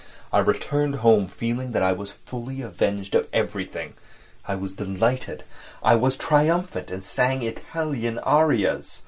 I 0.33 0.39
returned 0.39 0.95
home 1.05 1.27
feeling 1.27 1.73
that 1.73 1.83
I 1.83 1.91
was 1.91 2.09
fully 2.09 2.63
avenged 2.63 3.11
for 3.11 3.27
everything. 3.31 3.93
I 4.47 4.55
was 4.55 4.73
delighted. 4.73 5.43
I 5.83 5.95
was 5.95 6.15
triumphant 6.17 6.89
and 6.89 7.05
sang 7.05 7.43
Italian 7.43 8.17
arias. 8.17 8.99